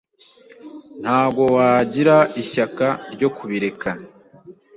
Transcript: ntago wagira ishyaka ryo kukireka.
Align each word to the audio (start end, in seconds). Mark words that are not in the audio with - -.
ntago 1.01 1.43
wagira 1.55 2.15
ishyaka 2.41 2.87
ryo 3.13 3.29
kukireka. 3.35 3.89